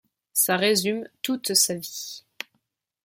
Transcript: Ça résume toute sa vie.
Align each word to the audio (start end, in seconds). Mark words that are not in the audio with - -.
Ça 0.33 0.57
résume 0.57 1.07
toute 1.21 1.53
sa 1.53 1.75
vie. 1.75 2.23